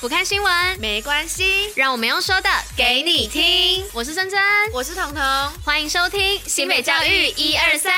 [0.00, 3.84] 不看新闻没关系，让我们用说的给你听。
[3.92, 4.40] 我是珍珍，
[4.72, 5.20] 我是彤彤，
[5.64, 7.92] 欢迎收听新北教育一二三。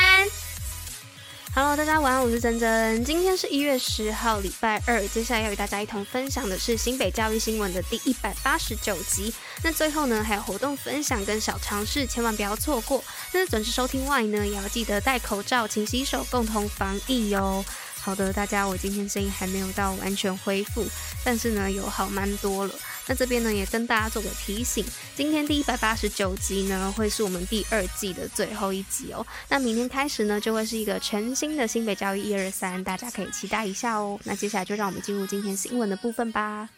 [1.55, 3.05] Hello，大家晚安，我是珍珍。
[3.05, 5.07] 今天是一月十号，礼拜二。
[5.09, 9.35] 接下来要与大家一同分享的是新北教育新闻的第一百八十九集。
[9.63, 13.05] 那最后呢，还有活动分享跟小尝试，千万不要错过。
[13.33, 17.63] 那准时收听外呢，也要记得戴口罩、勤洗手，共同防疫哟。
[18.03, 20.85] 好的，大家，我今天声音还没有到完全恢复，
[21.23, 22.75] 但是呢，有好蛮多了。
[23.07, 24.85] 那这边呢，也跟大家做个提醒，
[25.15, 29.25] 今天第一百八十九集呢，会是我们第二季的最后一集哦。
[29.49, 34.19] 那明天开始呢，就会是一个全新的新北教育一二三，大家可以期待一下哦。
[34.25, 36.69] 那接下来就让我们进入今天新闻的部分吧。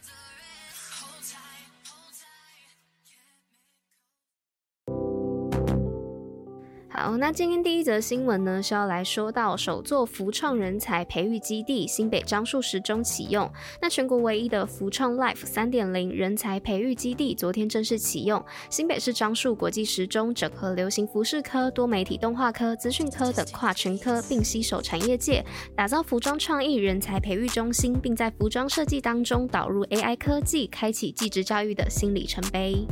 [7.18, 13.50] 那今天第一则新闻呢，是要来说到首座扶创人才培育基地新北樟树十中启用。
[13.80, 18.42] 那全国唯一的扶创 Life 三点零人才培育基地昨天正式启用。
[18.70, 25.44] 新北市樟树国际十中整合流行服饰科、多媒体动画科、资讯科等跨群科，并携手产业界，
[25.76, 32.86] 打造服装创意人才培育中心，并在服装设计当中导入 AI 科技，开启技职教育的新里程碑。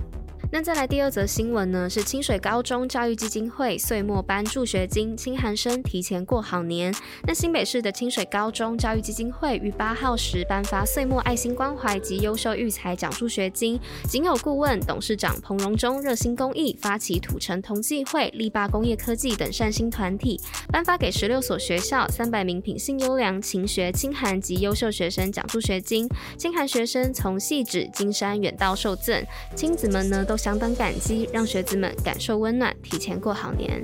[0.53, 6.93] 那再来第二则新闻呢，是清水高中教育基金会岁末班助学金，清寒生提前过好年。
[7.23, 13.79] 那新北市的清水高中教育基金会于八号时颁发岁末爱心关怀及优秀育才奖助学金，
[14.09, 20.41] 仅有顾问、董事长彭荣忠热心公益发起土城同济会、力霸工业科技等善心团体，
[20.73, 26.09] 颁发给十六所学校三百名品性优良、勤学、清寒及优秀学生奖助学金。
[26.37, 33.83] 清寒学生从细致、金山远道受赠，亲子们呢都相当感激，让学子们感受温暖，提前过好年。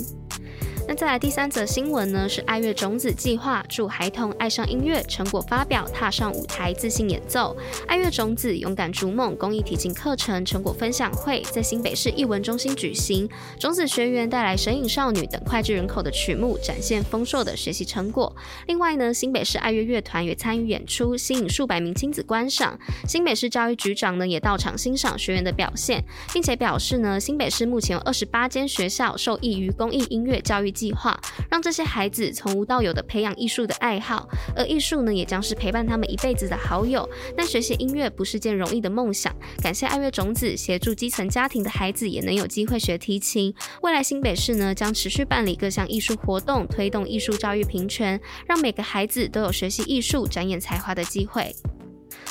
[0.88, 2.28] 那再来第三则新闻呢？
[2.28, 7.56] 是爱乐种子计划助孩童爱上音乐，成果发表，踏上舞台，自信演奏。
[7.88, 13.28] 爱乐种子勇敢逐梦公益提琴课程成果分享会在新北市艺文中心举行，
[13.58, 18.32] 种子学员带来神隐少女等脍炙人口的曲目，展现丰硕的学习成果。
[18.68, 22.78] 另外呢，新北市爱乐乐团也参与演出，吸引数百名亲子观赏。
[23.08, 30.75] 新北市教育局长呢也到场欣赏学员的表现，并且表示呢，新北市目前有二十八间学校受益于公益音乐教育。
[30.76, 31.18] 计划
[31.50, 37.08] 让这些孩子从无到有的培养艺术的爱好，而艺术呢，也将是陪伴他们一辈子的好友。
[37.36, 39.34] 但学习音乐不是件容易的梦想。
[39.62, 43.54] 感谢爱乐种子协助基层家庭的孩子也能有机会学提琴。
[43.82, 51.54] 未来新北市呢，将持续办理各项艺术活动，推动艺术教育平权，让每个孩子都有学习艺术、展演才华的机会。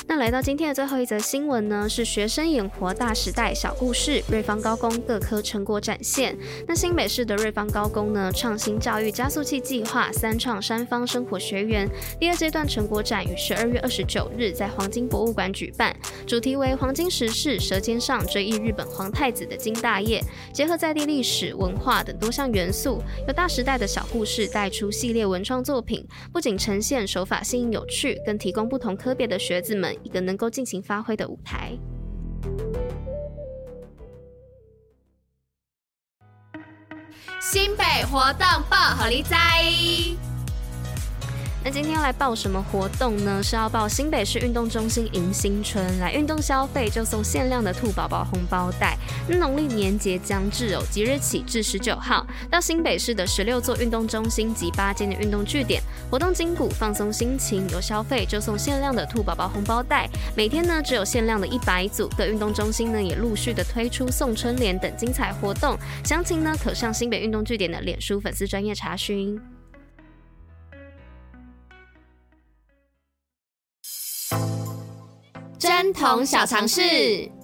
[0.08, 6.38] 那来到今天的最后一则新闻呢，是学生演活大时代小故事，瑞芳高工各科成果展现。
[6.68, 11.90] 那新北市的瑞芳高工呢，创新教育加速器计划三创三方生活学员
[12.20, 15.96] 第二阶段成果展于十二月二十九日在黄金博物馆举办，
[16.28, 20.22] 主题为黄金时事舌尖上追忆日本皇太子的金大业，
[20.54, 29.95] 结合在地历史文化等多项元素，由大时代的小故事带出系列文创作品，不仅呈现手法新颖有趣，更提供不同科别的学子们。
[30.04, 31.78] 一个能够尽情发挥的舞台。
[37.40, 40.35] 新北活动报虎哩知。
[41.66, 43.42] 那今天要来报什么活动呢？
[43.42, 48.96] 是要报新北市运动中心迎新春，来运动消费就送限量的兔宝宝红包袋。
[49.28, 55.82] 那农历年节将至哦，即日起至十九号，到新北市的十六座运动中心及八间的运动据点，
[56.12, 60.08] 活动筋骨，放松心情，有消费就送限量的兔宝宝红包袋。
[60.38, 65.76] 每天呢只有限量的一百组，各运动中心呢也陆续的推出送春联等精彩活动。
[66.04, 69.42] 详情呢可上新北运动据点的脸书粉丝专业查询。
[75.58, 77.35] 贞童小常识。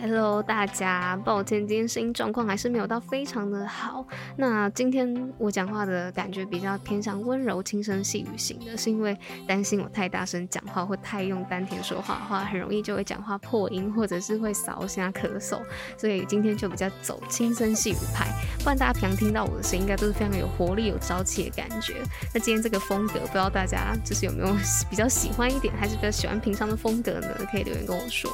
[0.00, 4.06] Hello，大家，抱歉，今天声音状况还是没有到非常的好。
[4.36, 15.60] 那今天我讲话的感觉比较偏向温柔、轻声细语型的，是因为担心我太大声讲话或太用丹田说话的话，很容易就会讲话破音，或者是会少声咳嗽。
[15.96, 18.28] 所以今天就比较走轻声细语派，
[18.60, 21.94] 不然大家平常听到我的声音，应该都是非常有活力、有朝气的感觉。
[22.32, 24.54] 那今天这个风格，不知道大家就是有没有
[24.88, 27.28] 比较喜欢一点，还是比较喜欢平常的风格呢？
[27.50, 28.30] 可以留言跟我说。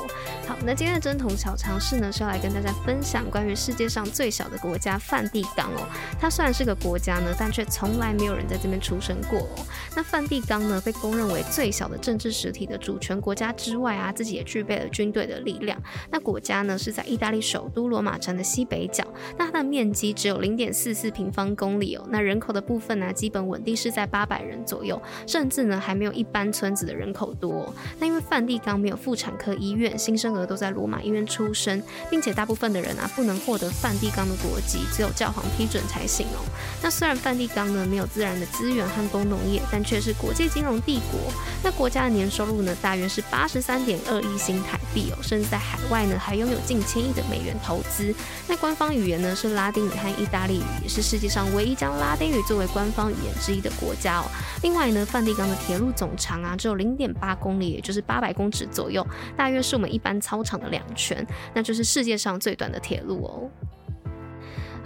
[0.47, 5.87] 好，那今天的贞童小小常识呢，是要来跟大家分享关于世界上最小的国家梵蒂冈哦。
[6.19, 9.67] 它虽然是个国家呢，但却从来没有人在这边出生过哦。
[9.95, 15.81] 那梵蒂冈呢，被公认为最小的政治实体的主权国家之外啊，自己也具备了军队的力量。
[16.11, 19.05] 那国家呢，是在意大利首都罗马城的西北角。
[19.39, 22.05] 那它的面积只有零点四四平方公里哦。
[22.09, 27.75] 那人口的部分呢，基本稳定是在八百人左右，甚至呢还没有一般村子的人口多哦。
[28.01, 36.41] 那因为梵蒂冈没有妇产科医院，新生儿都在罗马医院出出生，并且大部分的人啊不能获得梵蒂冈的国籍，只有教皇批准才行哦。
[36.82, 41.32] 那虽然梵蒂冈呢没有自然的资源和工农业，但却是国际金融帝国。
[41.62, 48.14] 那国家的年收入呢大约是八十三点二亿新台币哦，甚至在海外呢还拥有近千亿的美元投资。
[48.49, 54.25] 那官方语言呢是拉丁语和意大利语，也是世界上唯一将拉丁语作为官方语言之一的国家哦。
[54.62, 59.06] 另外呢，梵蒂冈的铁路总长啊只有零点八公里，也就是八百公尺左右，
[59.37, 63.51] 大约是我们一般操场的两圈，那就是世界上最短的铁路哦。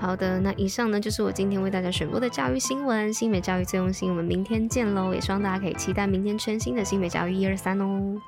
[0.00, 5.12] 好的，那以上呢就是我今天为大家选播的教育新闻，新美教育最用心，我们明天见喽！
[5.12, 8.20] 也希望大家可以期待明天全新的新美教育一二三哦。